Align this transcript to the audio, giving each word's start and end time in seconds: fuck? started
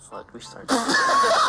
fuck? 0.00 0.32
started 0.40 0.70